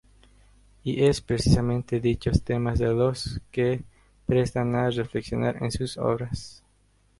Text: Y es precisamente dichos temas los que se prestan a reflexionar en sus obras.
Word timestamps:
Y 0.83 1.03
es 1.05 1.21
precisamente 1.21 1.99
dichos 1.99 2.41
temas 2.41 2.79
los 2.79 3.39
que 3.51 3.77
se 3.77 3.83
prestan 4.25 4.73
a 4.73 4.89
reflexionar 4.89 5.61
en 5.61 5.69
sus 5.69 5.95
obras. 5.99 6.63